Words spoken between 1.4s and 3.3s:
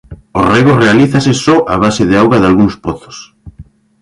só a base de auga dalgúns pozos.